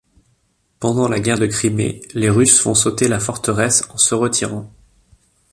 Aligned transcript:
Pendant 0.79 1.07
la 1.07 1.19
guerre 1.19 1.37
de 1.37 1.45
Crimée, 1.45 2.01
les 2.15 2.31
Russes 2.31 2.59
font 2.59 2.73
sauter 2.73 3.07
la 3.07 3.19
forteresse 3.19 3.83
en 3.91 3.97
se 3.97 4.15
retirant. 4.15 4.73